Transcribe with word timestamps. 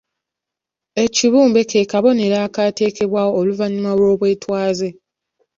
Ekibumbe 1.03 1.61
ke 1.69 1.79
kabonero 1.91 2.37
akaateekebwawo 2.47 3.31
oluvannyuma 3.41 3.91
lw'obwetwaze. 3.97 4.89